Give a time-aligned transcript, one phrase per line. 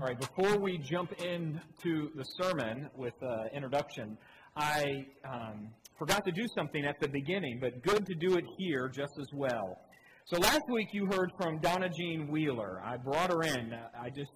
[0.00, 4.16] All right, before we jump into the sermon with uh, introduction,
[4.56, 8.88] I um, forgot to do something at the beginning, but good to do it here
[8.88, 9.78] just as well.
[10.24, 12.80] So last week you heard from Donna Jean Wheeler.
[12.82, 13.74] I brought her in.
[14.00, 14.30] I just,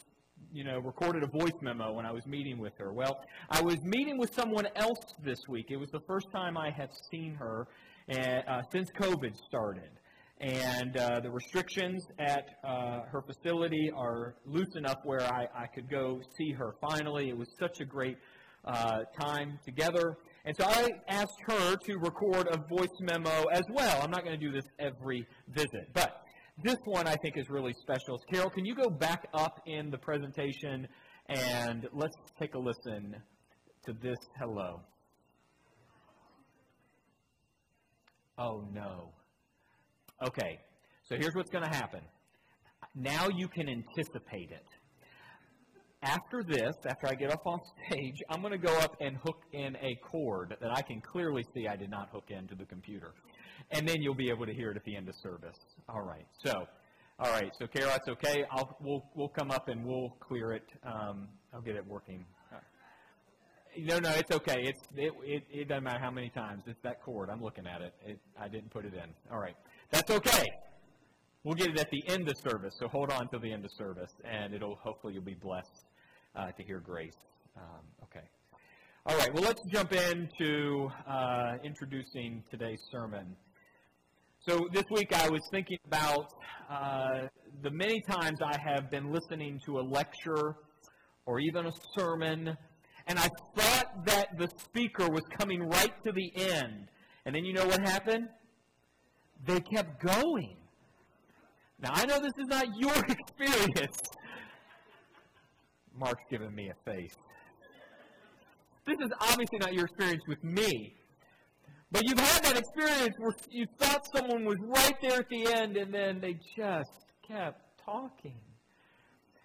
[0.52, 2.92] you know, recorded a voice memo when I was meeting with her.
[2.92, 3.18] Well,
[3.48, 5.68] I was meeting with someone else this week.
[5.70, 7.68] It was the first time I have seen her
[8.10, 9.88] uh, since COVID started
[10.40, 15.88] and uh, the restrictions at uh, her facility are loose enough where I, I could
[15.88, 17.28] go see her finally.
[17.28, 18.16] It was such a great
[18.64, 20.16] uh, time together.
[20.44, 24.02] And so I asked her to record a voice memo as well.
[24.02, 26.22] I'm not going to do this every visit, but
[26.62, 28.18] this one I think is really special.
[28.30, 30.86] Carol, can you go back up in the presentation
[31.28, 33.16] and let's take a listen
[33.86, 34.80] to this hello.
[38.38, 39.12] Oh no.
[40.26, 40.58] Okay,
[41.02, 42.00] so here's what's going to happen.
[42.94, 44.64] Now you can anticipate it.
[46.02, 49.42] After this, after I get up on stage, I'm going to go up and hook
[49.52, 53.12] in a cord that I can clearly see I did not hook into the computer.
[53.70, 55.58] And then you'll be able to hear it at the end of service.
[55.90, 56.26] All right.
[56.42, 56.66] So,
[57.18, 57.50] all right.
[57.58, 58.44] So, Carol, that's okay.
[58.50, 60.66] I'll, we'll, we'll come up and we'll clear it.
[60.84, 62.24] Um, I'll get it working.
[63.76, 64.62] No, no, it's okay.
[64.62, 66.62] It's it, it, it doesn't matter how many times.
[66.66, 67.28] It's that cord.
[67.28, 67.92] I'm looking at it.
[68.06, 68.20] it.
[68.40, 69.10] I didn't put it in.
[69.32, 69.56] All right.
[69.94, 70.46] That's okay.
[71.44, 73.70] We'll get it at the end of service, so hold on till the end of
[73.78, 75.84] service, and it'll hopefully you'll be blessed
[76.34, 77.14] uh, to hear grace.
[77.56, 78.26] Um, okay.
[79.06, 79.32] All right.
[79.32, 83.36] Well, let's jump into uh, introducing today's sermon.
[84.40, 86.26] So this week I was thinking about
[86.68, 87.28] uh,
[87.62, 90.56] the many times I have been listening to a lecture
[91.24, 92.56] or even a sermon,
[93.06, 96.88] and I thought that the speaker was coming right to the end.
[97.26, 98.26] And then you know what happened?
[99.46, 100.56] They kept going.
[101.80, 104.00] Now, I know this is not your experience.
[105.96, 107.16] Mark's giving me a face.
[108.86, 110.94] This is obviously not your experience with me.
[111.90, 115.76] But you've had that experience where you thought someone was right there at the end
[115.76, 116.90] and then they just
[117.26, 118.40] kept talking.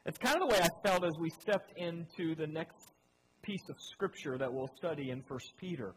[0.05, 2.93] It's kind of the way I felt as we stepped into the next
[3.43, 5.93] piece of scripture that we'll study in 1 Peter.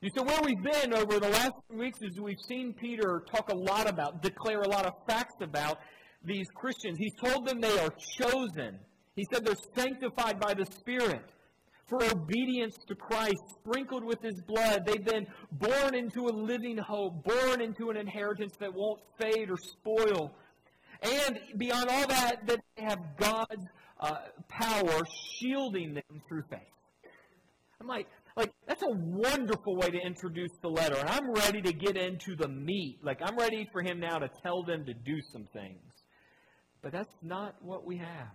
[0.00, 3.50] You see, where we've been over the last few weeks is we've seen Peter talk
[3.50, 5.78] a lot about, declare a lot of facts about
[6.24, 6.98] these Christians.
[6.98, 8.78] He's told them they are chosen.
[9.16, 11.22] He said they're sanctified by the Spirit
[11.86, 14.84] for obedience to Christ, sprinkled with His blood.
[14.86, 19.56] They've been born into a living hope, born into an inheritance that won't fade or
[19.56, 20.32] spoil.
[21.02, 23.66] And beyond all that, that they have God's
[24.00, 24.16] uh,
[24.48, 25.02] power
[25.38, 26.60] shielding them through faith.
[27.80, 30.96] I'm like, like, that's a wonderful way to introduce the letter.
[30.96, 32.98] And I'm ready to get into the meat.
[33.02, 35.80] Like, I'm ready for him now to tell them to do some things.
[36.82, 38.34] But that's not what we have.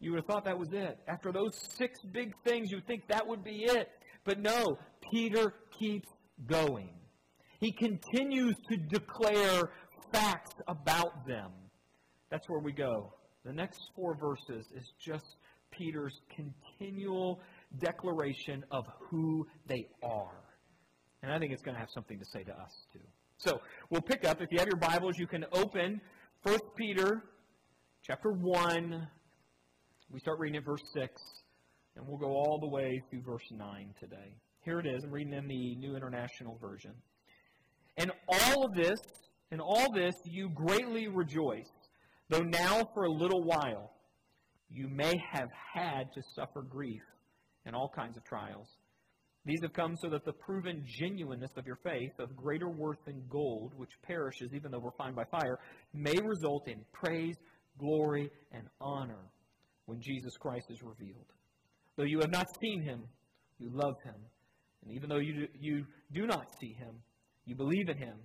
[0.00, 0.98] You would have thought that was it.
[1.08, 3.88] After those six big things, you would think that would be it.
[4.24, 4.78] But no,
[5.10, 6.08] Peter keeps
[6.46, 6.90] going.
[7.60, 9.70] He continues to declare
[10.12, 11.50] facts about them.
[12.30, 13.12] That's where we go.
[13.44, 15.24] The next four verses is just
[15.70, 17.40] Peter's continual
[17.76, 20.44] declaration of who they are.
[21.22, 23.00] And I think it's going to have something to say to us, too.
[23.38, 24.40] So we'll pick up.
[24.40, 26.00] If you have your Bibles, you can open
[26.42, 27.22] 1 Peter
[28.02, 29.08] chapter 1.
[30.10, 31.22] We start reading at verse 6,
[31.96, 34.34] and we'll go all the way through verse 9 today.
[34.64, 35.04] Here it is.
[35.04, 36.92] I'm reading in the New International Version.
[37.96, 38.98] And all of this,
[39.50, 41.70] in all this, you greatly rejoice,
[42.28, 43.92] though now for a little while
[44.70, 47.02] you may have had to suffer grief
[47.68, 48.66] and all kinds of trials.
[49.44, 53.22] These have come so that the proven genuineness of your faith, of greater worth than
[53.30, 55.58] gold, which perishes even though refined by fire,
[55.94, 57.36] may result in praise,
[57.78, 59.30] glory, and honor
[59.86, 61.26] when Jesus Christ is revealed.
[61.96, 63.04] Though you have not seen him,
[63.58, 64.16] you love him.
[64.82, 66.94] And even though you do, you do not see him,
[67.44, 68.16] you believe in him,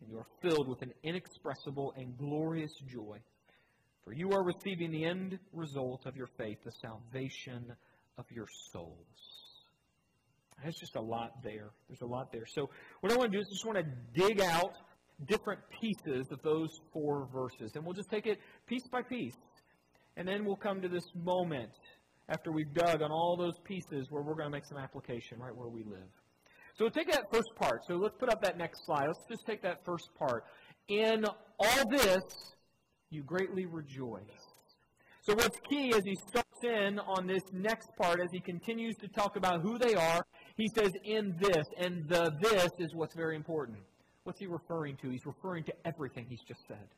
[0.00, 3.18] and you are filled with an inexpressible and glorious joy.
[4.04, 7.72] For you are receiving the end result of your faith, the salvation
[8.20, 9.06] of your souls.
[10.62, 11.70] That's just a lot there.
[11.88, 12.44] There's a lot there.
[12.46, 12.68] So,
[13.00, 13.84] what I want to do is just want to
[14.14, 14.74] dig out
[15.26, 17.72] different pieces of those four verses.
[17.74, 19.36] And we'll just take it piece by piece.
[20.16, 21.70] And then we'll come to this moment
[22.28, 25.54] after we've dug on all those pieces where we're going to make some application right
[25.54, 26.08] where we live.
[26.74, 27.80] So we'll take that first part.
[27.86, 29.06] So let's put up that next slide.
[29.06, 30.44] Let's just take that first part.
[30.88, 31.24] In
[31.58, 32.22] all this,
[33.10, 34.49] you greatly rejoice.
[35.22, 39.08] So what's key as he starts in on this next part, as he continues to
[39.08, 40.24] talk about who they are,
[40.56, 43.78] he says, in this, and the this is what's very important.
[44.24, 45.10] What's he referring to?
[45.10, 46.88] He's referring to everything he's just said.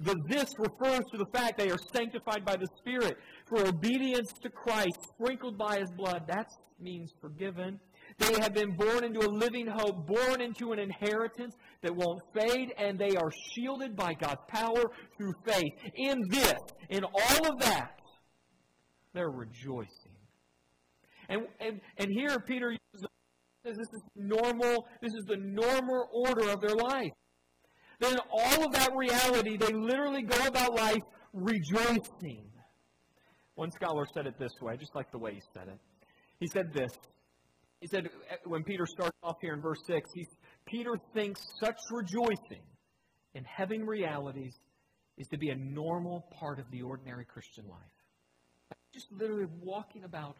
[0.00, 4.48] The this refers to the fact they are sanctified by the Spirit for obedience to
[4.48, 6.24] Christ, sprinkled by His blood.
[6.26, 6.48] That
[6.80, 7.78] means forgiven.
[8.20, 12.74] They have been born into a living hope, born into an inheritance that won't fade,
[12.76, 15.72] and they are shielded by God's power through faith.
[15.94, 16.58] In this,
[16.90, 17.98] in all of that,
[19.14, 20.12] they're rejoicing.
[21.30, 23.06] And, and, and here Peter uses
[23.64, 27.12] this is normal, this is the normal order of their life.
[28.00, 31.02] Then all of that reality, they literally go about life
[31.32, 32.50] rejoicing.
[33.54, 35.78] One scholar said it this way, I just like the way he said it.
[36.38, 36.90] He said this.
[37.80, 40.26] He said, eh, when Peter starts off here in verse 6, he,
[40.66, 42.62] Peter thinks such rejoicing
[43.34, 44.54] in having realities
[45.16, 47.80] is to be a normal part of the ordinary Christian life.
[48.92, 50.36] Just literally walking about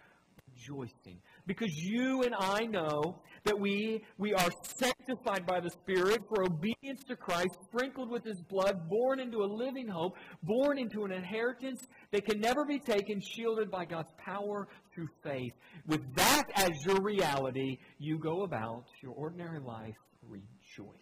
[0.54, 1.18] rejoicing.
[1.46, 7.02] Because you and I know that we, we are sanctified by the Spirit for obedience
[7.08, 11.86] to Christ, sprinkled with His blood, born into a living hope, born into an inheritance
[12.12, 15.52] that can never be taken, shielded by God's power through faith.
[15.86, 19.96] With that as your reality, you go about your ordinary life
[20.28, 20.94] rejoicing.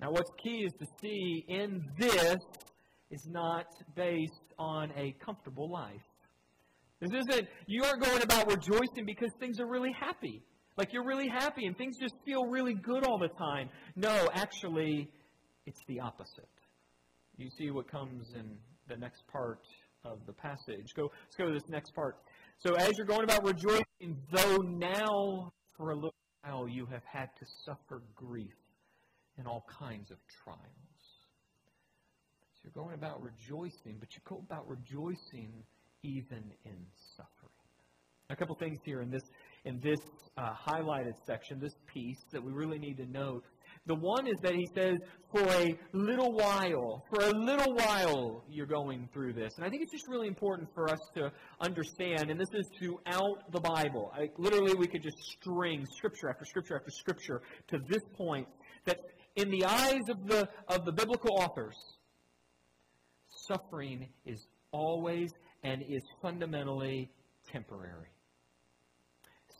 [0.00, 2.36] Now, what's key is to see in this
[3.10, 6.02] is not based on a comfortable life.
[7.10, 10.42] This isn't, you aren't going about rejoicing because things are really happy.
[10.76, 13.68] Like you're really happy and things just feel really good all the time.
[13.94, 15.10] No, actually,
[15.66, 16.48] it's the opposite.
[17.36, 18.56] You see what comes in
[18.88, 19.60] the next part
[20.04, 20.94] of the passage.
[20.96, 22.16] Go, let's go to this next part.
[22.58, 27.28] So as you're going about rejoicing, though now for a little while you have had
[27.38, 28.54] to suffer grief
[29.38, 30.60] and all kinds of trials.
[32.54, 35.52] So you're going about rejoicing, but you go about rejoicing
[36.04, 36.76] even in
[37.16, 37.50] suffering.
[38.30, 39.22] A couple things here in this
[39.64, 40.00] in this
[40.36, 43.44] uh, highlighted section, this piece that we really need to note.
[43.86, 44.98] The one is that he says,
[45.30, 49.54] for a little while, for a little while you're going through this.
[49.56, 51.30] And I think it's just really important for us to
[51.60, 54.12] understand, and this is throughout the Bible.
[54.14, 58.46] I, literally, we could just string scripture after scripture after scripture to this point,
[58.84, 59.00] that
[59.36, 61.76] in the eyes of the, of the biblical authors,
[63.48, 65.30] suffering is always
[65.64, 67.10] and is fundamentally
[67.50, 68.08] temporary.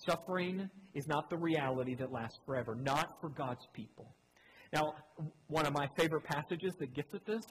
[0.09, 4.15] Suffering is not the reality that lasts forever, not for God's people.
[4.73, 4.95] Now,
[5.49, 7.45] one of my favorite passages that gets at this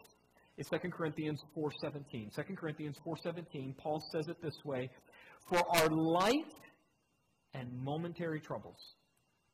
[0.57, 2.35] is 2 Corinthians 4.17.
[2.35, 4.89] 2 Corinthians 4.17, Paul says it this way,
[5.49, 6.53] For our light
[7.55, 8.77] and momentary troubles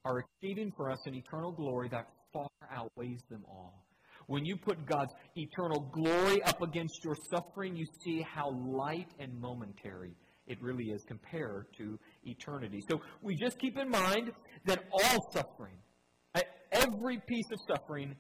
[0.04, 3.86] are achieving for us an eternal glory that far outweighs them all.
[4.30, 9.34] When you put God's eternal glory up against your suffering, you see how light and
[9.42, 10.16] momentary
[10.46, 12.80] it really is compared to eternity.
[12.88, 14.32] So we just keep in mind
[14.66, 15.78] that all suffering,
[16.72, 18.16] every piece of suffering,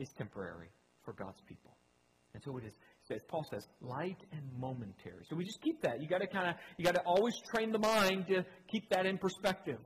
[0.00, 0.70] is temporary
[1.04, 1.76] for God's people.
[2.34, 2.72] And so it is
[3.06, 5.24] says Paul says light and momentary.
[5.30, 6.02] So we just keep that.
[6.02, 9.06] You got to kind of you got to always train the mind to keep that
[9.06, 9.78] in perspective.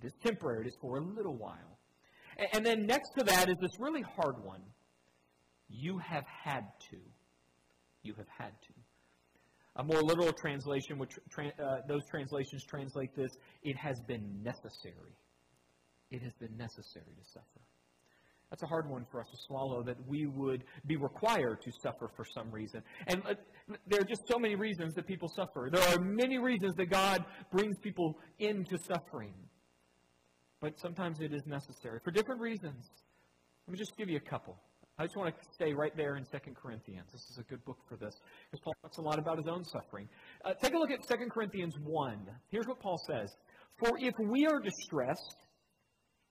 [0.00, 0.66] It is temporary.
[0.66, 1.78] It is for a little while.
[2.36, 4.62] And, and then next to that is this really hard one.
[5.68, 6.98] You have had to.
[8.02, 8.72] You have had to.
[9.76, 13.30] A more literal translation, which uh, those translations translate this,
[13.62, 15.14] it has been necessary.
[16.10, 17.60] It has been necessary to suffer.
[18.50, 22.10] That's a hard one for us to swallow that we would be required to suffer
[22.16, 22.82] for some reason.
[23.06, 23.34] And uh,
[23.86, 25.68] there are just so many reasons that people suffer.
[25.70, 29.34] There are many reasons that God brings people into suffering.
[30.60, 32.88] But sometimes it is necessary for different reasons.
[33.66, 34.56] Let me just give you a couple.
[34.98, 37.06] I just want to stay right there in 2 Corinthians.
[37.12, 38.14] This is a good book for this
[38.50, 40.08] because Paul talks a lot about his own suffering.
[40.44, 42.26] Uh, take a look at 2 Corinthians 1.
[42.50, 43.30] Here's what Paul says
[43.78, 45.36] For if we are distressed,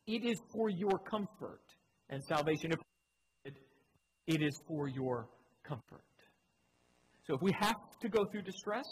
[0.05, 1.61] it is for your comfort
[2.09, 2.71] and salvation.
[2.73, 2.79] If
[4.27, 5.29] it is for your
[5.63, 6.03] comfort.
[7.25, 8.85] So if we have to go through distress,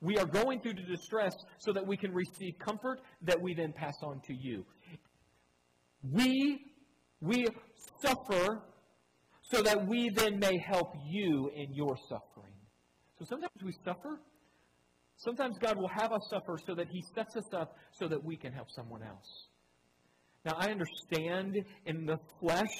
[0.00, 3.72] we are going through the distress so that we can receive comfort that we then
[3.72, 4.64] pass on to you.
[6.12, 6.60] We
[7.20, 7.46] we
[8.00, 8.62] suffer
[9.50, 12.52] so that we then may help you in your suffering.
[13.18, 14.20] So sometimes we suffer.
[15.16, 18.36] Sometimes God will have us suffer so that He sets us up so that we
[18.36, 19.48] can help someone else.
[20.44, 22.74] Now, I understand in the flesh,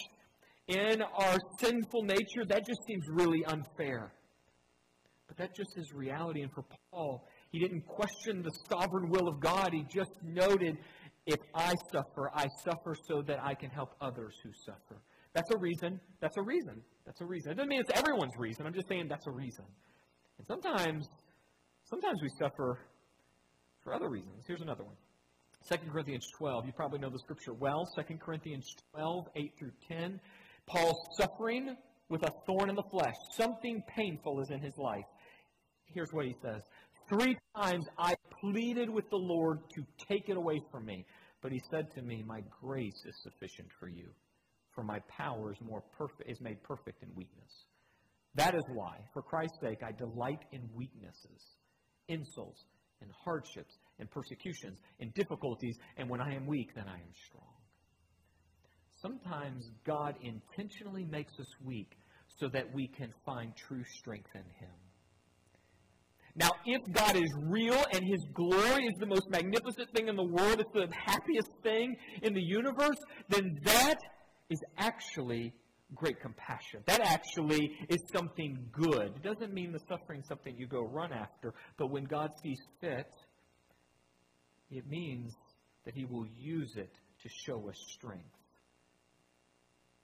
[0.69, 4.13] in our sinful nature, that just seems really unfair.
[5.29, 6.43] But that just is reality.
[6.43, 9.71] And for Paul, he didn't question the sovereign will of God.
[9.73, 10.77] He just noted
[11.27, 15.01] if I suffer, I suffer so that I can help others who suffer.
[15.35, 16.01] That's a reason.
[16.21, 16.81] That's a reason.
[17.05, 17.53] That's a reason.
[17.53, 18.67] It doesn't mean it's everyone's reason.
[18.67, 19.65] I'm just saying that's a reason.
[20.39, 21.09] And sometimes,
[21.91, 22.79] sometimes we suffer
[23.83, 24.45] for other reasons.
[24.47, 24.95] Here's another one.
[25.71, 26.67] 2 Corinthians 12.
[26.67, 27.89] You probably know the scripture well.
[27.97, 30.21] 2 Corinthians 12, 8 through 10.
[30.67, 31.77] Paul's suffering
[32.09, 33.15] with a thorn in the flesh.
[33.33, 35.05] Something painful is in his life.
[35.87, 36.63] Here's what he says
[37.09, 41.05] Three times I pleaded with the Lord to take it away from me.
[41.43, 44.09] But he said to me, My grace is sufficient for you,
[44.75, 47.65] for my power is, more perfect, is made perfect in weakness.
[48.35, 51.57] That is why, for Christ's sake, I delight in weaknesses,
[52.09, 52.65] insults,
[53.01, 57.45] and hardships, and persecutions, and difficulties, and when I am weak, then I am strong.
[59.01, 61.93] Sometimes God intentionally makes us weak
[62.39, 64.75] so that we can find true strength in Him.
[66.37, 70.25] Now, if God is real and His glory is the most magnificent thing in the
[70.25, 73.99] world, it's the happiest thing in the universe, then that
[74.51, 75.53] is actually
[75.95, 76.83] great compassion.
[76.87, 79.13] That actually is something good.
[79.17, 82.59] It doesn't mean the suffering is something you go run after, but when God sees
[82.81, 83.11] fit,
[84.71, 85.33] it means
[85.85, 88.25] that He will use it to show us strength.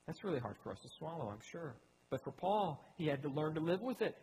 [0.06, 1.76] That's really hard for us to swallow, I'm sure.
[2.10, 4.16] But for Paul, he had to learn to live with it.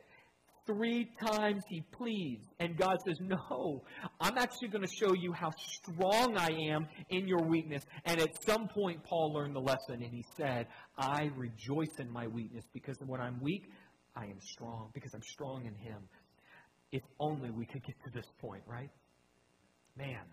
[0.68, 3.84] Three times he pleads, and God says, No,
[4.20, 7.84] I'm actually going to show you how strong I am in your weakness.
[8.06, 12.28] And at some point, Paul learned the lesson, and he said, I rejoice in my
[12.28, 13.64] weakness because when I'm weak,
[14.14, 16.02] I am strong because I'm strong in him.
[16.92, 18.90] If only we could get to this point, right?
[19.98, 20.26] Man.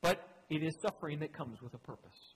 [0.00, 2.34] But it is suffering that comes with a purpose.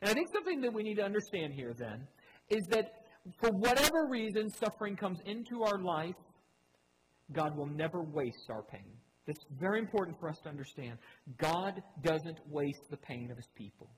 [0.00, 2.06] And I think something that we need to understand here then
[2.50, 2.92] is that
[3.40, 6.14] for whatever reason suffering comes into our life,
[7.32, 8.92] God will never waste our pain.
[9.26, 10.98] It's very important for us to understand.
[11.38, 13.90] God doesn't waste the pain of his people.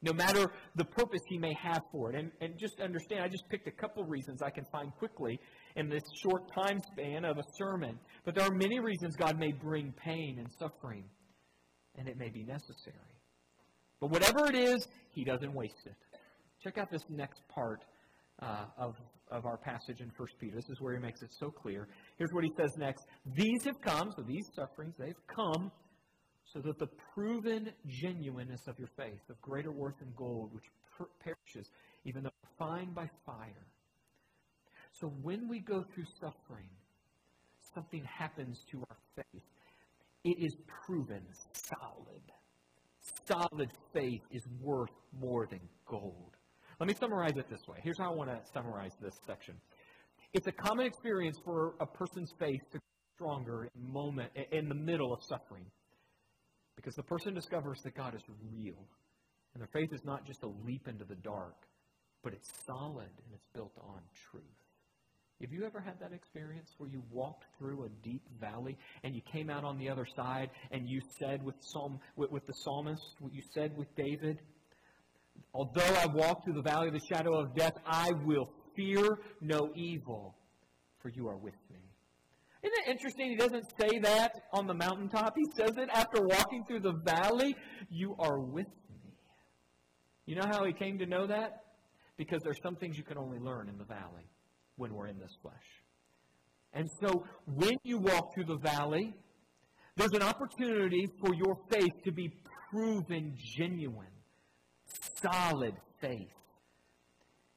[0.00, 2.16] No matter the purpose he may have for it.
[2.16, 5.40] And, and just understand, I just picked a couple reasons I can find quickly
[5.74, 7.98] in this short time span of a sermon.
[8.24, 11.04] But there are many reasons God may bring pain and suffering,
[11.96, 12.94] and it may be necessary.
[14.00, 15.96] But whatever it is, he doesn't waste it.
[16.62, 17.82] Check out this next part
[18.40, 18.94] uh, of,
[19.30, 20.56] of our passage in 1 Peter.
[20.56, 21.88] This is where he makes it so clear.
[22.16, 23.04] Here's what he says next.
[23.34, 25.70] These have come, so these sufferings, they've come
[26.52, 30.64] so that the proven genuineness of your faith, of greater worth than gold, which
[30.96, 31.70] per- perishes,
[32.04, 33.66] even though refined by fire.
[34.92, 36.68] So when we go through suffering,
[37.74, 39.42] something happens to our faith.
[40.24, 40.56] It is
[40.86, 42.22] proven solid
[43.26, 46.27] solid faith is worth more than gold.
[46.80, 47.78] Let me summarize it this way.
[47.82, 49.54] Here's how I want to summarize this section.
[50.32, 54.74] It's a common experience for a person's faith to grow stronger in moment in the
[54.74, 55.64] middle of suffering.
[56.76, 58.78] Because the person discovers that God is real.
[59.54, 61.56] And their faith is not just a leap into the dark,
[62.22, 64.44] but it's solid and it's built on truth.
[65.40, 69.22] Have you ever had that experience where you walked through a deep valley and you
[69.32, 73.02] came out on the other side and you said with, Psalm, with, with the psalmist,
[73.18, 74.38] what you said with David,
[75.54, 79.70] Although I walk through the valley of the shadow of death, I will fear no
[79.74, 80.36] evil,
[81.00, 81.80] for you are with me.
[82.62, 83.30] Isn't it interesting?
[83.30, 85.34] He doesn't say that on the mountaintop.
[85.36, 87.54] He says it after walking through the valley.
[87.90, 89.12] You are with me.
[90.26, 91.62] You know how he came to know that?
[92.16, 94.28] Because there's some things you can only learn in the valley
[94.76, 95.54] when we're in this flesh.
[96.72, 99.14] And so when you walk through the valley,
[99.96, 102.30] there's an opportunity for your faith to be
[102.70, 104.06] proven genuine,
[105.22, 106.28] solid faith.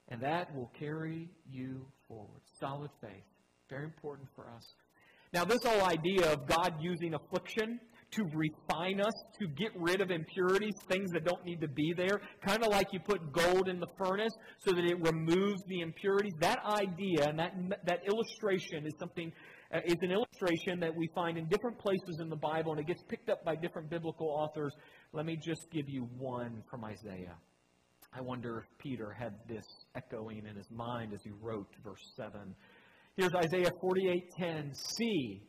[0.09, 2.41] And that will carry you forward.
[2.59, 3.23] Solid faith.
[3.69, 4.75] Very important for us.
[5.33, 7.79] Now, this whole idea of God using affliction
[8.11, 12.19] to refine us, to get rid of impurities, things that don't need to be there,
[12.45, 16.33] kind of like you put gold in the furnace so that it removes the impurities.
[16.41, 17.53] That idea and that,
[17.85, 19.31] that illustration is something,
[19.73, 22.87] uh, is an illustration that we find in different places in the Bible, and it
[22.87, 24.73] gets picked up by different biblical authors.
[25.13, 27.37] Let me just give you one from Isaiah.
[28.13, 29.65] I wonder if Peter had this
[29.95, 32.55] echoing in his mind as he wrote verse 7.
[33.15, 34.73] Here's Isaiah 48:10.
[34.73, 35.43] See,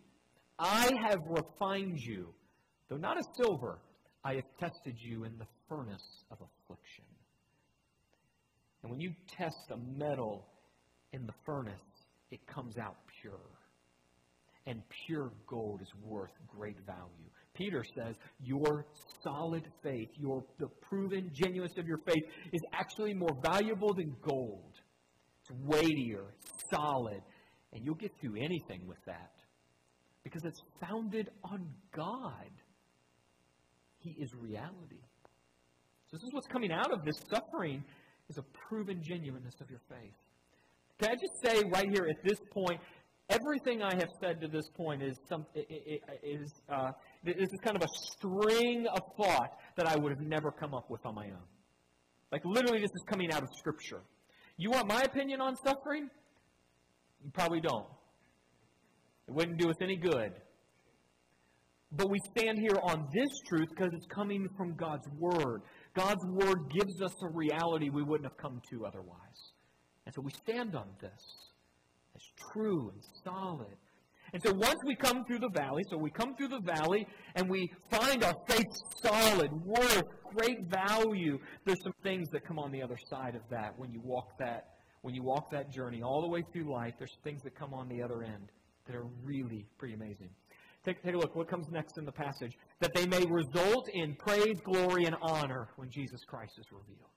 [0.59, 2.35] I have refined you
[2.93, 3.79] Though not as silver,
[4.23, 7.07] I have tested you in the furnace of affliction.
[8.83, 10.47] And when you test a metal
[11.15, 11.73] in the furnace,
[12.31, 13.49] it comes out pure.
[14.67, 17.31] And pure gold is worth great value.
[17.63, 18.87] Peter says your
[19.23, 24.75] solid faith, your the proven genuineness of your faith is actually more valuable than gold.
[25.41, 26.35] It's weightier,
[26.75, 27.23] solid,
[27.73, 29.31] and you'll get through anything with that
[30.25, 32.51] because it's founded on God.
[33.99, 35.03] He is reality.
[36.11, 37.85] So this is what's coming out of this suffering
[38.29, 40.15] is a proven genuineness of your faith.
[40.99, 42.81] Can I just say right here at this point,
[43.29, 45.47] everything I have said to this point is some
[46.23, 46.91] is uh,
[47.25, 50.91] this is kind of a string of thought that I would have never come up
[50.91, 51.47] with on my own.
[52.31, 54.01] Like literally, this is coming out of Scripture.
[54.57, 56.09] You want my opinion on suffering?
[57.25, 57.87] You probably don't.
[59.29, 60.33] It wouldn't do us any good.
[61.95, 65.63] But we stand here on this truth because it's coming from God's Word.
[65.95, 69.53] God's Word gives us a reality we wouldn't have come to otherwise.
[70.07, 71.52] And so we stand on this
[72.15, 73.77] as true and solid.
[74.33, 77.51] And so once we come through the valley, so we come through the valley and
[77.51, 78.67] we find our faith
[79.03, 80.05] solid, worth,
[80.35, 84.01] great value, there's some things that come on the other side of that when you
[84.03, 84.69] walk that
[85.03, 87.89] when you walk that journey all the way through life, there's things that come on
[87.89, 88.53] the other end
[88.87, 90.29] that are really pretty amazing.
[90.85, 91.35] Take, take a look.
[91.37, 92.53] What comes next in the passage?
[92.81, 97.11] That they may result in praise, glory, and honor when Jesus Christ is revealed.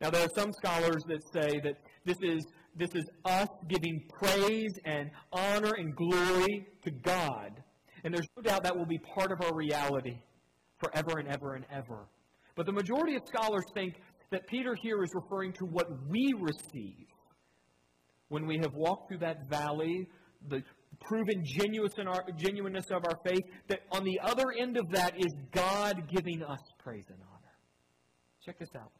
[0.00, 1.74] Now, there are some scholars that say that
[2.04, 2.44] this is,
[2.76, 7.62] this is us giving praise and honor and glory to God.
[8.04, 10.16] And there's no doubt that will be part of our reality
[10.78, 12.06] forever and ever and ever.
[12.54, 13.94] But the majority of scholars think
[14.30, 17.06] that Peter here is referring to what we receive
[18.28, 20.06] when we have walked through that valley,
[20.48, 20.62] the
[21.00, 26.42] proven genuineness of our faith, that on the other end of that is God giving
[26.42, 27.52] us praise and honor.
[28.44, 28.92] Check this out.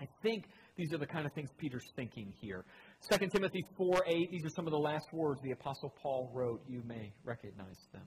[0.00, 0.44] I think
[0.76, 2.64] these are the kind of things Peter's thinking here.
[3.10, 6.62] 2 Timothy 4 8, these are some of the last words the Apostle Paul wrote.
[6.66, 8.06] You may recognize them.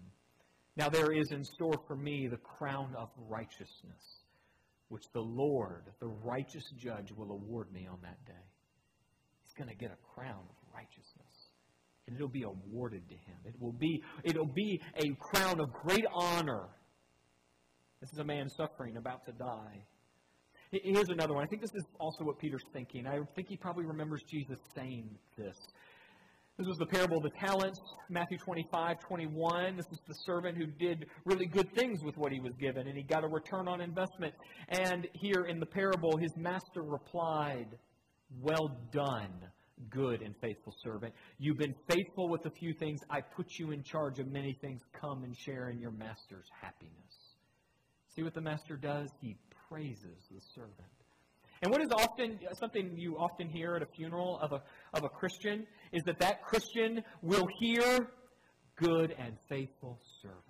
[0.75, 4.23] Now there is in store for me the crown of righteousness,
[4.89, 8.45] which the Lord, the righteous judge, will award me on that day.
[9.43, 11.51] He's going to get a crown of righteousness.
[12.07, 13.37] And it'll be awarded to him.
[13.45, 16.67] It will be, it'll be a crown of great honor.
[18.01, 19.85] This is a man suffering, about to die.
[20.71, 21.43] Here's another one.
[21.43, 23.05] I think this is also what Peter's thinking.
[23.05, 25.57] I think he probably remembers Jesus saying this.
[26.57, 29.75] This was the parable of the talents, Matthew 25, 21.
[29.75, 32.95] This is the servant who did really good things with what he was given, and
[32.95, 34.33] he got a return on investment.
[34.69, 37.67] And here in the parable, his master replied,
[38.39, 39.33] Well done,
[39.89, 41.13] good and faithful servant.
[41.37, 43.01] You've been faithful with a few things.
[43.09, 44.81] I put you in charge of many things.
[44.93, 47.31] Come and share in your master's happiness.
[48.15, 49.09] See what the master does?
[49.21, 49.37] He
[49.71, 50.75] praises the servant.
[51.61, 54.61] And what is often something you often hear at a funeral of a,
[54.93, 58.09] of a Christian is that that Christian will hear
[58.75, 60.41] good and faithful servant.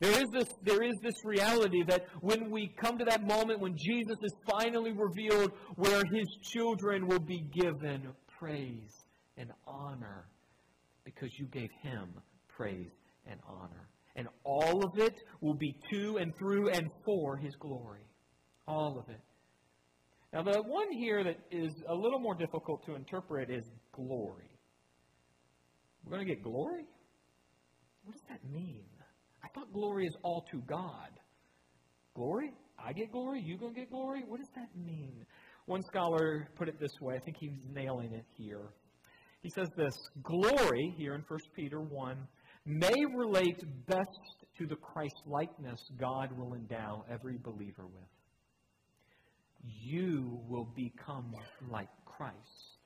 [0.00, 3.76] There is, this, there is this reality that when we come to that moment when
[3.76, 8.94] Jesus is finally revealed, where his children will be given praise
[9.36, 10.24] and honor
[11.04, 12.08] because you gave him
[12.48, 12.92] praise
[13.26, 13.88] and honor.
[14.18, 18.02] And all of it will be to and through and for his glory.
[18.66, 19.20] All of it.
[20.32, 24.50] Now, the one here that is a little more difficult to interpret is glory.
[26.04, 26.84] We're going to get glory?
[28.02, 28.84] What does that mean?
[29.44, 31.10] I thought glory is all to God.
[32.16, 32.50] Glory?
[32.76, 33.40] I get glory?
[33.40, 34.24] You going to get glory?
[34.26, 35.24] What does that mean?
[35.66, 37.14] One scholar put it this way.
[37.14, 38.72] I think he's nailing it here.
[39.42, 42.16] He says this Glory, here in 1 Peter 1,
[42.68, 44.18] may relate best
[44.58, 48.08] to the Christ likeness God will endow every believer with.
[49.82, 51.32] You will become
[51.70, 52.78] like Christ,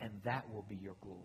[0.00, 1.20] and that will be your glory.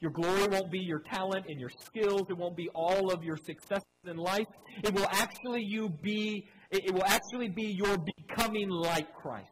[0.00, 2.22] Your glory won't be your talent and your skills.
[2.28, 4.48] It won't be all of your successes in life.
[4.82, 9.48] It will actually you be it will actually be your becoming like Christ.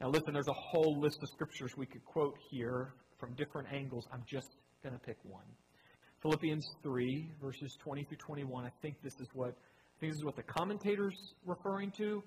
[0.00, 4.06] Now listen, there's a whole list of scriptures we could quote here from different angles.
[4.12, 4.48] I'm just
[4.82, 5.44] going to pick one.
[6.22, 8.64] Philippians 3 verses 20 through 21.
[8.64, 12.22] I think this is what I think this is what the commentators referring to.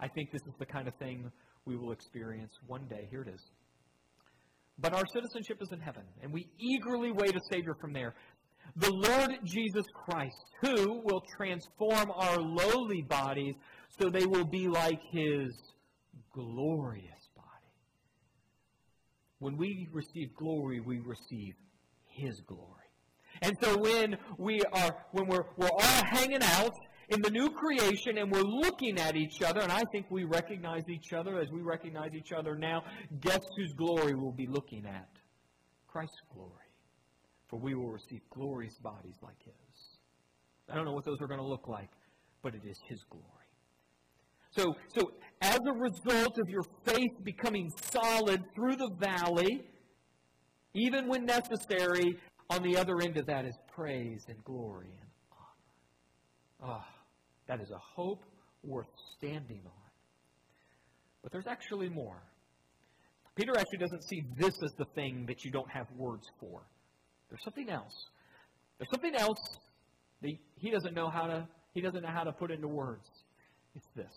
[0.00, 1.30] I think this is the kind of thing
[1.64, 3.06] we will experience one day.
[3.10, 3.40] Here it is.
[4.78, 8.14] But our citizenship is in heaven, and we eagerly wait a Savior from there.
[8.76, 13.54] The Lord Jesus Christ, who will transform our lowly bodies
[14.00, 15.52] so they will be like His
[16.32, 17.48] glorious body.
[19.38, 21.54] When we receive glory, we receive
[22.06, 22.81] His glory.
[23.42, 26.72] And so when we are when we're we're all hanging out
[27.08, 30.88] in the new creation and we're looking at each other, and I think we recognize
[30.88, 32.82] each other as we recognize each other now,
[33.20, 35.08] guess whose glory we'll be looking at?
[35.88, 36.50] Christ's glory.
[37.48, 39.52] For we will receive glorious bodies like his.
[40.70, 41.90] I don't know what those are going to look like,
[42.42, 43.26] but it is his glory.
[44.56, 49.64] So, so as a result of your faith becoming solid through the valley,
[50.74, 52.16] even when necessary,
[52.52, 56.74] on the other end of that is praise and glory and honor.
[56.74, 56.86] Ah.
[56.86, 56.98] Oh.
[57.48, 58.24] That is a hope
[58.62, 58.86] worth
[59.18, 59.90] standing on.
[61.22, 62.22] But there's actually more.
[63.34, 66.62] Peter actually doesn't see this as the thing that you don't have words for.
[67.30, 67.92] There's something else.
[68.78, 69.38] There's something else
[70.22, 73.08] that he doesn't know how to he doesn't know how to put into words.
[73.74, 74.12] It's this.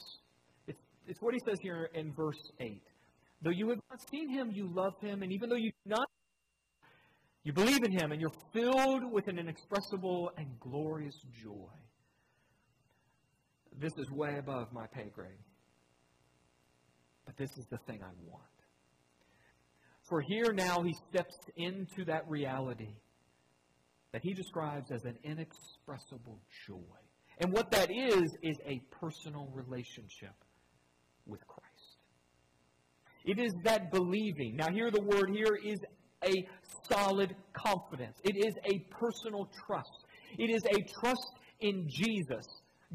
[0.68, 2.82] It's, it's what he says here in verse 8.
[3.42, 5.24] Though you have not seen him, you love him.
[5.24, 6.10] And even though you do not,
[7.46, 11.72] you believe in him and you're filled with an inexpressible and glorious joy.
[13.78, 15.32] This is way above my pay grade.
[17.26, 18.44] But this is the thing I want.
[20.10, 22.96] For here now he steps into that reality
[24.12, 26.98] that he describes as an inexpressible joy.
[27.40, 30.34] And what that is, is a personal relationship
[31.26, 31.98] with Christ.
[33.26, 34.56] It is that believing.
[34.56, 35.80] Now, here the word here is
[36.26, 36.48] a
[36.92, 38.18] solid confidence.
[38.24, 40.06] It is a personal trust.
[40.38, 42.46] It is a trust in Jesus.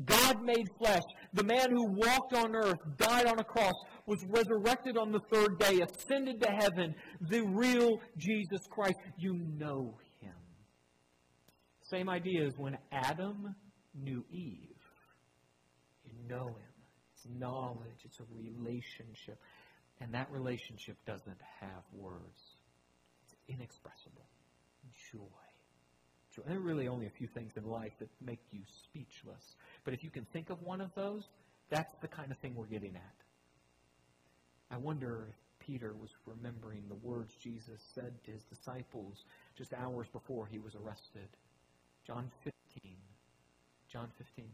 [0.05, 1.03] God made flesh,
[1.35, 3.75] the man who walked on earth, died on a cross,
[4.07, 6.95] was resurrected on the third day, ascended to heaven,
[7.29, 8.97] the real Jesus Christ.
[9.19, 10.33] You know him.
[11.83, 13.55] Same idea as when Adam
[13.95, 14.69] knew Eve.
[16.05, 16.55] You know him.
[17.15, 19.39] It's knowledge, it's a relationship.
[20.01, 22.50] And that relationship doesn't have words.
[23.51, 24.25] Inexpressible.
[25.13, 25.19] Joy.
[26.35, 26.43] Joy.
[26.47, 29.57] There are really only a few things in life that make you speechless.
[29.85, 31.25] But if you can think of one of those,
[31.69, 33.17] that's the kind of thing we're getting at.
[34.71, 39.25] I wonder if Peter was remembering the words Jesus said to his disciples
[39.59, 41.29] just hours before he was arrested.
[42.07, 42.97] John 15.
[43.93, 44.45] John 15,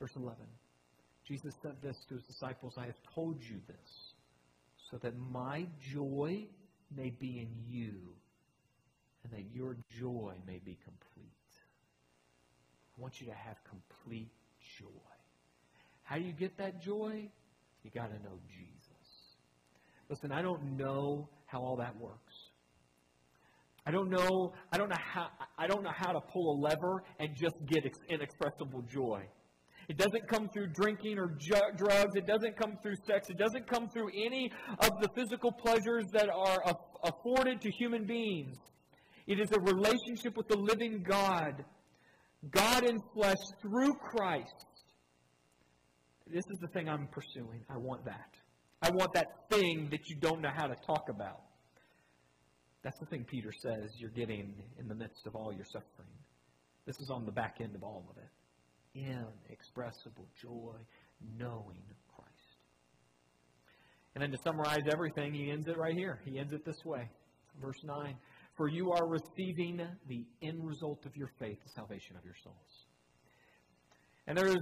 [0.00, 0.36] verse 11.
[1.26, 4.14] Jesus said this to his disciples I have told you this
[4.90, 6.46] so that my joy
[6.96, 7.92] may be in you
[9.48, 11.32] that your joy may be complete.
[12.96, 14.30] I want you to have complete
[14.78, 14.86] joy.
[16.02, 17.28] How do you get that joy?
[17.82, 18.78] You got to know Jesus.
[20.08, 22.34] Listen, I don't know how all that works.
[23.86, 24.52] I don't know.
[24.72, 25.28] I don't know how.
[25.56, 29.22] I don't know how to pull a lever and just get inexpressible joy.
[29.88, 32.14] It doesn't come through drinking or ju- drugs.
[32.14, 33.30] It doesn't come through sex.
[33.30, 36.62] It doesn't come through any of the physical pleasures that are
[37.04, 38.56] afforded to human beings.
[39.28, 41.62] It is a relationship with the living God,
[42.50, 44.64] God in flesh through Christ.
[46.26, 47.60] This is the thing I'm pursuing.
[47.68, 48.30] I want that.
[48.80, 51.42] I want that thing that you don't know how to talk about.
[52.82, 56.08] That's the thing Peter says you're getting in the midst of all your suffering.
[56.86, 58.30] This is on the back end of all of it
[58.94, 60.74] inexpressible joy
[61.38, 61.82] knowing
[62.16, 62.56] Christ.
[64.14, 66.20] And then to summarize everything, he ends it right here.
[66.24, 67.10] He ends it this way.
[67.60, 68.16] Verse 9
[68.58, 72.86] For you are receiving the end result of your faith, the salvation of your souls.
[74.26, 74.58] And there is,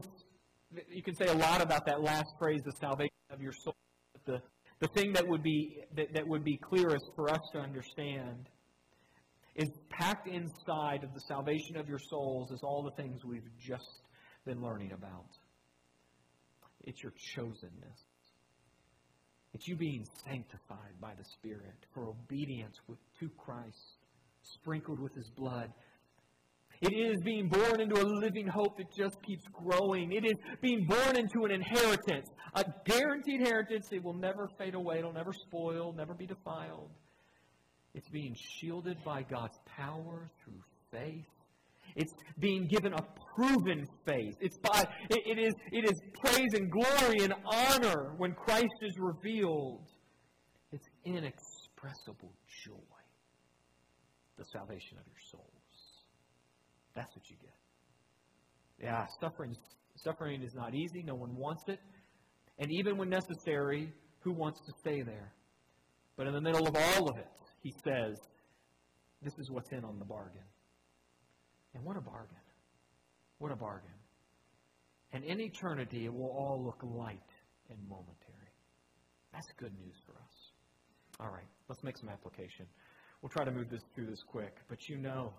[0.90, 3.74] you can say a lot about that last phrase, the salvation of your soul.
[4.26, 4.42] The,
[4.80, 8.50] the thing that would be that, that would be clearest for us to understand
[9.54, 14.02] is packed inside of the salvation of your souls is all the things we've just
[14.44, 15.26] been learning about.
[16.84, 17.98] It's your chosenness.
[19.56, 23.96] It's you being sanctified by the Spirit for obedience with, to Christ,
[24.42, 25.72] sprinkled with His blood.
[26.82, 30.12] It is being born into a living hope that just keeps growing.
[30.12, 33.88] It is being born into an inheritance, a guaranteed inheritance.
[33.92, 34.98] It will never fade away.
[34.98, 36.90] It'll never spoil, never be defiled.
[37.94, 41.24] It's being shielded by God's power through faith
[41.96, 43.02] it's being given a
[43.36, 44.34] proven faith.
[44.40, 48.94] It's by it, it is it is praise and glory and honor when Christ is
[48.98, 49.86] revealed.
[50.72, 52.32] It's inexpressible
[52.64, 52.72] joy.
[54.38, 55.46] The salvation of your souls.
[56.94, 57.54] That's what you get.
[58.82, 59.54] Yeah, suffering
[59.96, 61.02] suffering is not easy.
[61.02, 61.80] No one wants it.
[62.58, 65.32] And even when necessary, who wants to stay there?
[66.16, 67.28] But in the middle of all of it,
[67.62, 68.16] he says,
[69.22, 70.44] this is what's in on the bargain.
[71.74, 72.36] And what a bargain.
[73.38, 73.90] What a bargain.
[75.12, 77.30] And in eternity, it will all look light
[77.70, 78.52] and momentary.
[79.32, 80.52] That's good news for us.
[81.20, 82.66] All right, let's make some application.
[83.22, 85.32] We'll try to move this through this quick, but you know,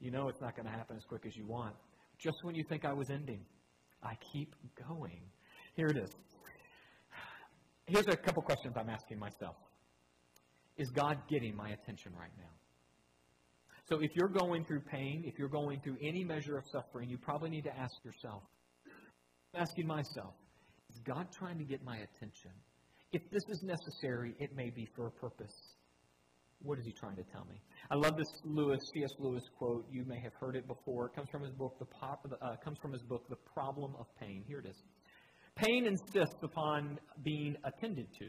[0.00, 1.74] you know it's not going to happen as quick as you want.
[2.18, 3.40] Just when you think I was ending,
[4.02, 4.54] I keep
[4.88, 5.20] going.
[5.74, 6.10] Here it is.
[7.86, 9.56] Here's a couple questions I'm asking myself.
[10.76, 12.57] Is God getting my attention right now?
[13.88, 17.16] So if you're going through pain, if you're going through any measure of suffering, you
[17.16, 18.42] probably need to ask yourself,
[19.54, 20.34] I'm asking myself,
[20.90, 22.50] is God trying to get my attention?
[23.12, 25.54] If this is necessary, it may be for a purpose.
[26.60, 27.62] What is he trying to tell me?
[27.90, 29.10] I love this Lewis, C.S.
[29.18, 29.86] Lewis quote.
[29.90, 31.06] You may have heard it before.
[31.06, 34.06] It comes from his book, The Pop, uh, comes from his book, The Problem of
[34.20, 34.44] Pain.
[34.46, 34.82] Here it is.
[35.56, 38.26] Pain insists upon being attended to.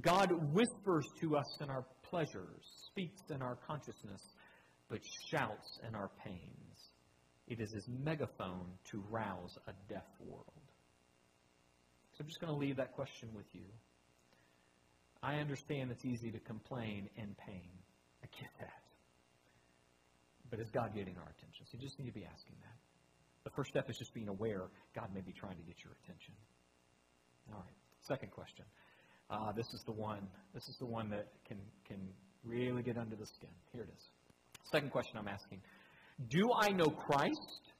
[0.00, 4.20] God whispers to us in our pleasures, speaks in our consciousness,
[4.88, 6.90] but shouts in our pains.
[7.46, 10.44] It is his megaphone to rouse a deaf world.
[12.12, 13.64] So I'm just going to leave that question with you.
[15.22, 17.70] I understand it's easy to complain in pain.
[18.22, 18.82] I get that.
[20.50, 21.66] But is God getting our attention?
[21.66, 22.78] So you just need to be asking that.
[23.44, 26.34] The first step is just being aware God may be trying to get your attention.
[27.52, 27.76] All right.
[28.06, 28.64] Second question.
[29.30, 30.26] Uh, this is the one.
[30.54, 32.00] This is the one that can can
[32.44, 33.50] really get under the skin.
[33.72, 34.04] Here it is.
[34.70, 35.60] Second question I'm asking:
[36.28, 37.72] Do I know Christ,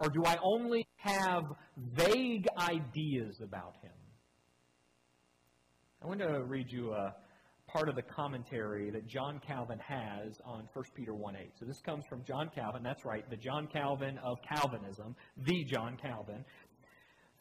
[0.00, 1.44] or do I only have
[1.76, 3.92] vague ideas about Him?
[6.02, 7.14] I want to read you a
[7.66, 11.50] part of the commentary that John Calvin has on 1 Peter 1 8.
[11.58, 12.82] So this comes from John Calvin.
[12.82, 16.44] That's right, the John Calvin of Calvinism, the John Calvin.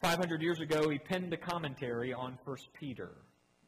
[0.02, 3.12] 500 years ago, he penned a commentary on 1 Peter.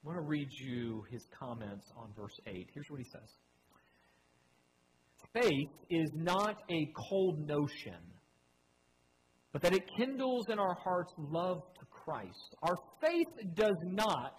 [0.04, 2.70] I want to read you his comments on verse 8.
[2.74, 3.36] Here's what he says
[5.42, 8.00] Faith is not a cold notion,
[9.52, 12.56] but that it kindles in our hearts love to Christ.
[12.64, 14.34] Our faith does not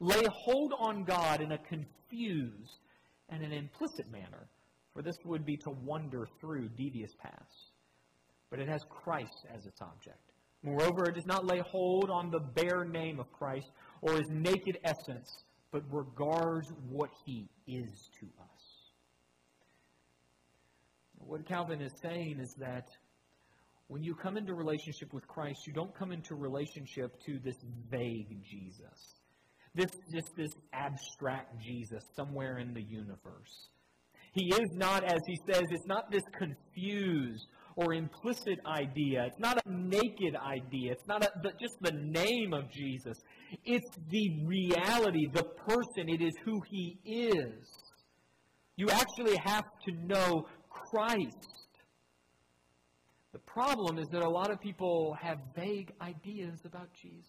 [0.00, 2.80] lay hold on God in a confused
[3.28, 4.48] and an implicit manner,
[4.92, 7.70] for this would be to wander through devious paths.
[8.50, 10.32] But it has Christ as its object.
[10.64, 13.70] Moreover, it does not lay hold on the bare name of Christ
[14.02, 15.28] or his naked essence,
[15.70, 18.49] but regards what he is to us.
[21.30, 22.88] What Calvin is saying is that
[23.86, 27.56] when you come into relationship with Christ, you don't come into relationship to this
[27.90, 29.20] vague Jesus
[29.74, 33.68] this just this abstract Jesus somewhere in the universe.
[34.32, 39.24] He is not, as he says, it's not this confused or implicit idea.
[39.26, 40.92] It's not a naked idea.
[40.92, 43.16] It's not a, the, just the name of Jesus.
[43.64, 46.08] It's the reality, the person.
[46.08, 47.66] It is who he is.
[48.76, 50.46] You actually have to know
[50.88, 51.48] Christ.
[53.32, 57.24] The problem is that a lot of people have vague ideas about Jesus.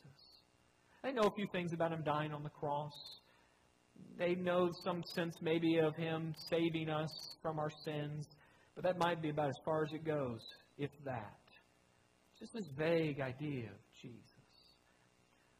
[1.03, 2.93] They know a few things about him dying on the cross.
[4.17, 7.11] They know some sense maybe of him saving us
[7.41, 8.25] from our sins,
[8.75, 10.41] but that might be about as far as it goes,
[10.77, 11.37] if that.
[12.39, 14.21] Just this vague idea of Jesus.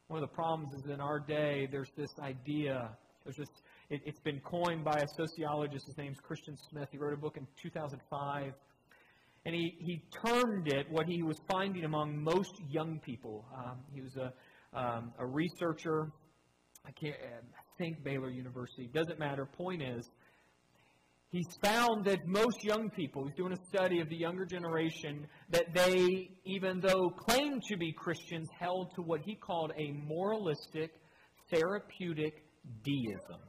[0.08, 2.90] One of the problems is in our day, there's this idea,
[3.24, 3.48] there's this,
[3.92, 6.88] it, has been coined by a sociologist, his name's Christian Smith.
[6.90, 8.52] He wrote a book in 2005
[9.44, 13.44] and he, he termed it what he was finding among most young people.
[13.56, 14.32] Um, he was a
[14.74, 16.10] um, a researcher.
[16.86, 18.88] I can't I think Baylor University.
[18.92, 19.46] Doesn't matter.
[19.46, 20.08] Point is,
[21.30, 25.74] he's found that most young people, he's doing a study of the younger generation, that
[25.74, 30.92] they, even though claimed to be Christians, held to what he called a moralistic,
[31.50, 32.34] therapeutic
[32.84, 33.40] deism.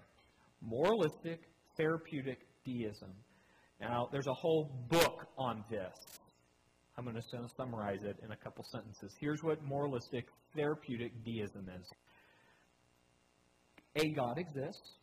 [0.66, 1.42] Moralistic,
[1.78, 3.12] therapeutic deism.
[3.80, 5.94] Now, there's a whole book on this.
[6.98, 9.14] I'm going to summarize it in a couple sentences.
[9.20, 11.90] Here's what moralistic therapeutic deism is
[13.96, 14.98] a God exists,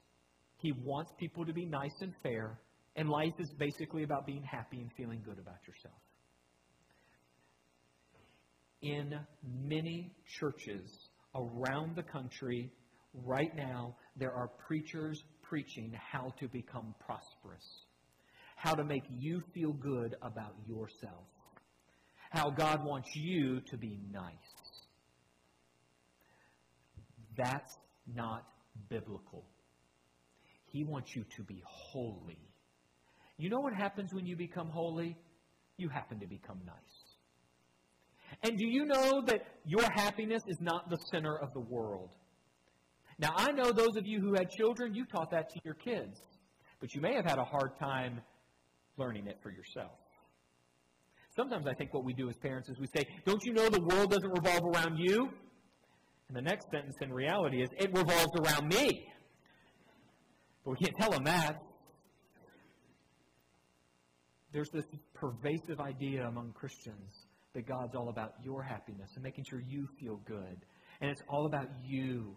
[0.59, 2.59] He wants people to be nice and fair,
[2.97, 5.95] and life is basically about being happy and feeling good about yourself.
[8.83, 9.19] In
[9.65, 12.73] many churches around the country
[13.15, 17.85] right now, there are preachers preaching how to become prosperous,
[18.57, 21.27] how to make you feel good about yourself
[22.31, 24.33] how God wants you to be nice.
[27.37, 28.45] That's not
[28.89, 29.45] biblical.
[30.67, 32.39] He wants you to be holy.
[33.37, 35.17] You know what happens when you become holy?
[35.77, 36.77] You happen to become nice.
[38.45, 42.11] And do you know that your happiness is not the center of the world?
[43.21, 46.19] Now, I know those of you who had children, you taught that to your kids.
[46.81, 48.23] But you may have had a hard time
[48.97, 49.93] learning it for yourself.
[51.37, 53.83] Sometimes I think what we do as parents is we say, Don't you know the
[53.83, 55.29] world doesn't revolve around you?
[56.29, 59.07] And the next sentence in reality is, It revolves around me.
[60.65, 61.63] But we can't tell them that.
[64.53, 69.61] There's this pervasive idea among Christians that God's all about your happiness and making sure
[69.61, 70.65] you feel good.
[71.01, 72.37] And it's all about you.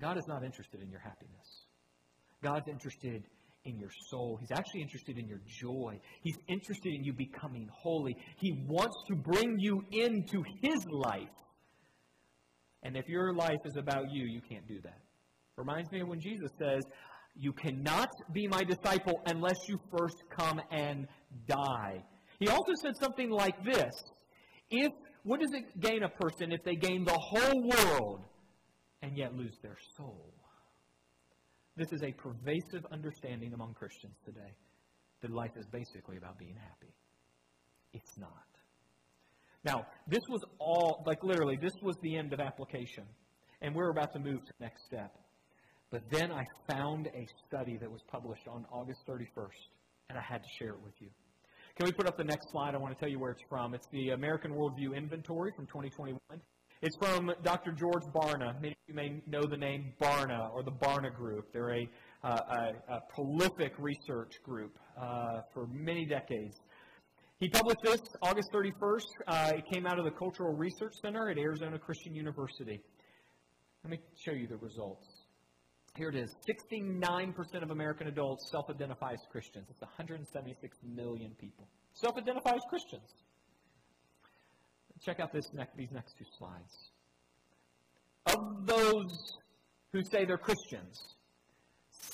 [0.00, 1.66] God is not interested in your happiness.
[2.42, 3.22] God's interested
[3.64, 4.38] in your soul.
[4.40, 5.98] He's actually interested in your joy.
[6.22, 8.16] He's interested in you becoming holy.
[8.38, 11.28] He wants to bring you into His life.
[12.82, 14.98] And if your life is about you, you can't do that.
[15.56, 16.82] Reminds me of when Jesus says,
[17.36, 21.06] You cannot be my disciple unless you first come and
[21.46, 22.02] die.
[22.40, 23.92] He also said something like this
[24.70, 28.24] If what does it gain a person if they gain the whole world
[29.02, 30.32] and yet lose their soul?
[31.76, 34.54] This is a pervasive understanding among Christians today
[35.22, 36.92] that life is basically about being happy.
[37.92, 38.30] It's not.
[39.64, 43.04] Now, this was all, like literally, this was the end of application.
[43.60, 45.14] And we're about to move to the next step.
[45.90, 49.68] But then I found a study that was published on August 31st,
[50.08, 51.08] and I had to share it with you.
[51.76, 52.74] Can we put up the next slide?
[52.74, 53.72] I want to tell you where it's from.
[53.72, 56.18] It's the American Worldview Inventory from 2021.
[56.82, 57.70] It's from Dr.
[57.70, 58.60] George Barna.
[58.60, 61.52] Many of you may know the name Barna or the Barna Group.
[61.52, 61.88] They're a,
[62.24, 62.28] uh,
[62.88, 66.56] a, a prolific research group uh, for many decades.
[67.38, 69.04] He published this August 31st.
[69.28, 72.82] Uh, it came out of the Cultural Research Center at Arizona Christian University.
[73.84, 75.06] Let me show you the results.
[75.96, 79.68] Here it is 69% of American adults self identify as Christians.
[79.70, 81.68] It's 176 million people.
[81.92, 83.14] Self identify as Christians.
[85.04, 86.90] Check out this next, these next two slides.
[88.26, 89.36] Of those
[89.92, 91.00] who say they're Christians,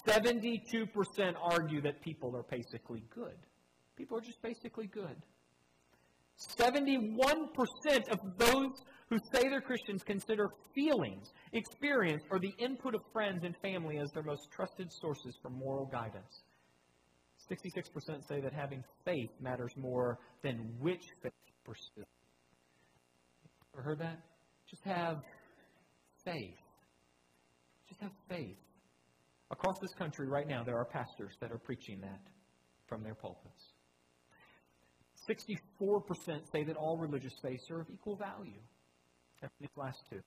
[0.07, 3.37] 72% argue that people are basically good.
[3.97, 5.17] People are just basically good.
[6.59, 7.49] 71%
[8.11, 8.71] of those
[9.11, 14.11] who say they're Christians consider feelings, experience, or the input of friends and family as
[14.13, 16.43] their most trusted sources for moral guidance.
[17.51, 21.33] 66% say that having faith matters more than which faith
[21.65, 22.07] pursue.
[23.79, 24.19] Ever heard that?
[24.69, 25.19] Just have
[26.25, 26.57] faith.
[27.89, 28.57] Just have faith.
[29.53, 32.21] Across this country right now, there are pastors that are preaching that
[32.89, 33.73] from their pulpits.
[35.31, 38.59] 64% say that all religious faiths are of equal value.
[39.61, 40.21] These last two.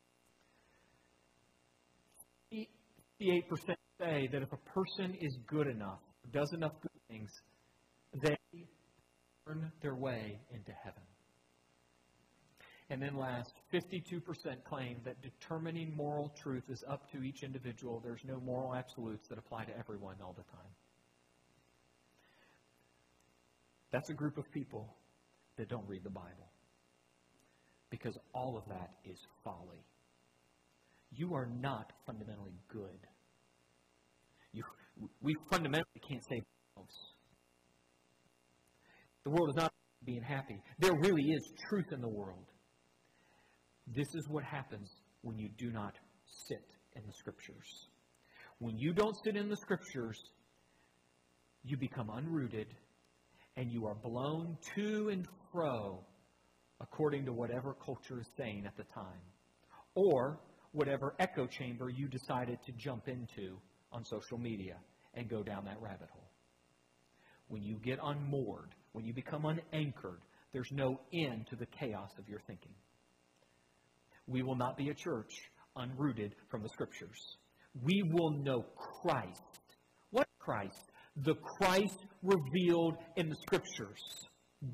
[3.22, 6.00] 58% say that if a person is good enough,
[6.32, 7.30] does enough good things,
[8.24, 8.38] they
[9.48, 11.04] earn their way into heaven.
[12.92, 14.22] And then last, 52%
[14.66, 18.02] claim that determining moral truth is up to each individual.
[18.04, 20.72] There's no moral absolutes that apply to everyone all the time.
[23.94, 24.94] That's a group of people
[25.58, 26.52] that don't read the Bible.
[27.90, 29.86] Because all of that is folly.
[31.16, 33.08] You are not fundamentally good.
[34.52, 34.64] You,
[35.22, 36.44] we fundamentally can't save
[36.76, 36.96] ourselves.
[39.24, 39.72] The world is not
[40.04, 40.62] being happy.
[40.80, 42.51] There really is truth in the world.
[43.88, 44.90] This is what happens
[45.22, 45.96] when you do not
[46.48, 46.66] sit
[46.96, 47.88] in the Scriptures.
[48.60, 50.20] When you don't sit in the Scriptures,
[51.64, 52.68] you become unrooted
[53.58, 56.04] and you are blown to and fro
[56.82, 59.22] according to whatever culture is saying at the time,
[59.94, 60.40] or
[60.72, 63.58] whatever echo chamber you decided to jump into
[63.92, 64.76] on social media
[65.14, 66.30] and go down that rabbit hole.
[67.50, 70.22] When you get unmoored, when you become unanchored,
[70.54, 72.74] there's no end to the chaos of your thinking.
[74.28, 75.32] We will not be a church
[75.78, 77.38] unrooted from the Scriptures.
[77.82, 78.66] We will know
[79.02, 79.42] Christ.
[80.12, 80.92] What Christ?
[81.18, 84.02] the Christ revealed in the Scriptures.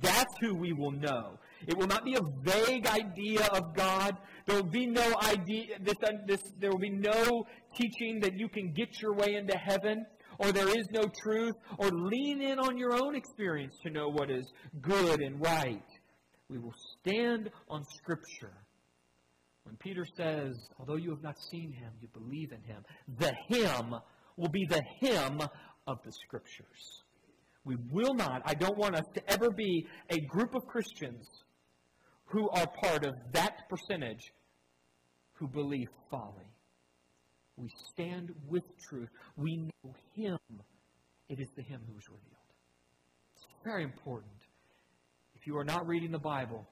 [0.02, 1.40] That's who we will know.
[1.66, 4.18] It will not be a vague idea of God.
[4.46, 5.78] There will be no idea.
[5.82, 9.58] This, uh, this, there will be no teaching that you can get your way into
[9.58, 10.06] heaven,
[10.40, 14.30] or there is no truth, or lean in on your own experience to know what
[14.30, 14.46] is
[14.82, 15.88] good and right.
[16.50, 18.54] We will stand on Scripture.
[19.68, 22.86] When Peter says, "Although you have not seen him, you believe in him,"
[23.20, 23.94] the him
[24.38, 25.42] will be the him
[25.86, 27.04] of the Scriptures.
[27.66, 31.28] We will not, I don't want us to ever be a group of Christians
[32.28, 34.32] who are part of that percentage
[35.34, 36.48] who believe folly.
[37.58, 39.10] We stand with truth.
[39.36, 40.40] We know Him.
[41.28, 42.54] It is the Him who is revealed.
[43.36, 44.32] It's very important.
[45.36, 46.66] If you are not reading the Bible,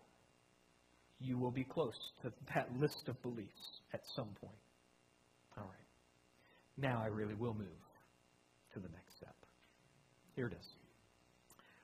[1.19, 4.57] you will be close to that list of beliefs at some point.
[5.57, 5.87] All right.
[6.77, 7.67] Now I really will move
[8.73, 9.35] to the next step.
[10.35, 10.67] Here it is.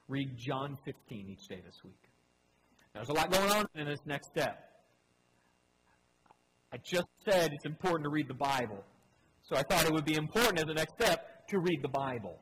[0.07, 1.93] Read John 15 each day this week.
[2.93, 4.59] There's a lot going on in this next step.
[6.73, 8.83] I just said it's important to read the Bible.
[9.43, 12.37] So I thought it would be important as a next step to read the Bible.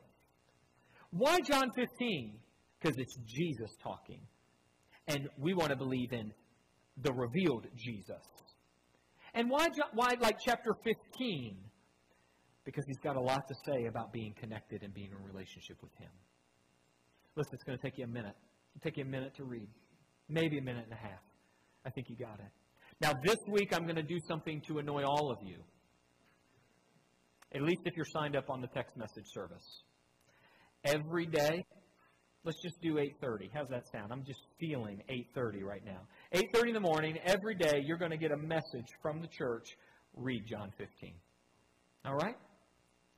[1.11, 2.33] Why John 15?
[2.79, 4.19] Because it's Jesus talking.
[5.07, 6.31] And we want to believe in
[7.03, 8.23] the revealed Jesus.
[9.33, 11.57] And why, why like chapter 15?
[12.69, 15.91] because he's got a lot to say about being connected and being in relationship with
[15.95, 16.11] him.
[17.35, 18.35] Listen, it's going to take you a minute.
[18.75, 19.67] It'll take you a minute to read,
[20.27, 21.21] maybe a minute and a half.
[21.83, 22.51] I think you got it.
[23.01, 25.57] Now, this week, I'm going to do something to annoy all of you.
[27.55, 29.65] At least if you're signed up on the text message service.
[30.85, 31.65] Every day,
[32.43, 33.49] let's just do 8:30.
[33.51, 34.11] How's that sound?
[34.11, 36.01] I'm just feeling 8:30 right now.
[36.33, 39.77] 8:30 in the morning, every day, you're going to get a message from the church.
[40.15, 41.13] Read John 15.
[42.05, 42.35] All right?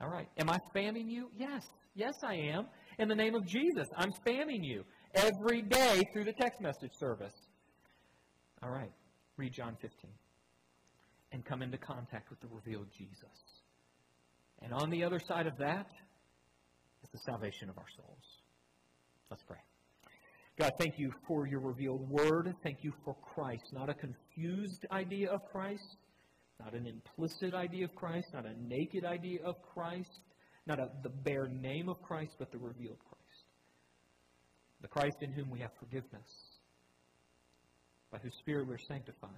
[0.01, 0.28] All right.
[0.38, 1.30] Am I spamming you?
[1.38, 1.64] Yes.
[1.93, 2.68] Yes, I am.
[2.99, 4.84] In the name of Jesus, I'm spamming you
[5.14, 7.34] every day through the text message service.
[8.64, 8.91] All right.
[9.38, 10.09] Read John 15
[11.34, 13.62] and come into contact with the revealed Jesus.
[14.62, 15.88] And on the other side of that
[17.03, 18.24] is the salvation of our souls.
[19.30, 19.57] Let's pray.
[20.62, 22.53] God, thank you for your revealed word.
[22.62, 25.97] Thank you for Christ, not a confused idea of Christ,
[26.59, 30.20] not an implicit idea of Christ, not a naked idea of Christ,
[30.68, 33.45] not a, the bare name of Christ, but the revealed Christ.
[34.82, 36.30] The Christ in whom we have forgiveness,
[38.12, 39.32] by whose Spirit we're sanctified,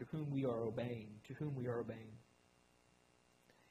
[0.00, 2.12] to whom we are obeying, to whom we are obeying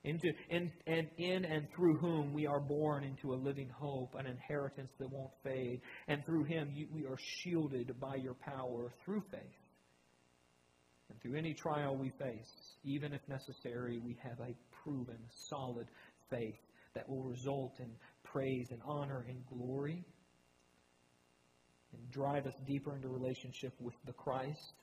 [0.04, 4.26] into, and, and in and through whom we are born into a living hope, an
[4.26, 5.82] inheritance that won't fade.
[6.08, 9.42] And through him you, we are shielded by your power through faith.
[11.10, 15.18] And through any trial we face, even if necessary, we have a proven,
[15.50, 15.88] solid
[16.30, 16.60] faith
[16.96, 17.90] that will result in
[18.24, 20.06] praise and honor and glory
[21.94, 24.74] and drive us deeper into relationship with the Christ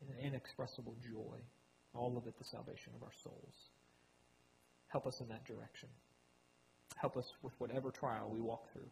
[0.00, 1.38] and an inexpressible joy.
[1.94, 3.70] All of it the salvation of our souls.
[4.88, 5.88] Help us in that direction.
[6.96, 8.90] Help us with whatever trial we walk through.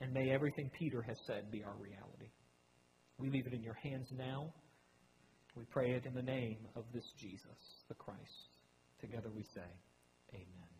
[0.00, 2.30] And may everything Peter has said be our reality.
[3.18, 4.52] We leave it in your hands now.
[5.56, 8.20] We pray it in the name of this Jesus, the Christ.
[9.00, 9.68] Together we say,
[10.34, 10.75] Amen.